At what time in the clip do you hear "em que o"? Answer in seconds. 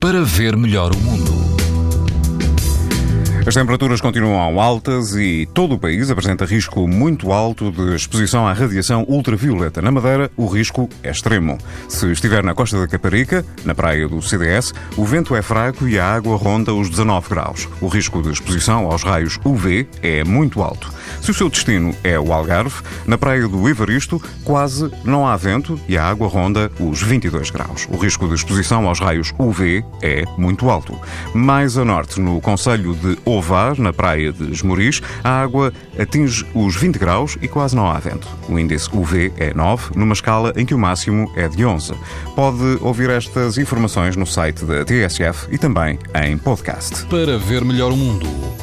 40.56-40.78